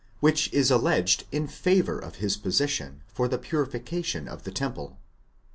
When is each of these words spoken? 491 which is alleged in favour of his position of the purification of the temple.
491 0.19 0.31
which 0.31 0.51
is 0.51 0.71
alleged 0.71 1.25
in 1.31 1.45
favour 1.47 1.99
of 1.99 2.15
his 2.15 2.35
position 2.35 3.03
of 3.19 3.29
the 3.29 3.37
purification 3.37 4.27
of 4.27 4.45
the 4.45 4.51
temple. 4.51 4.97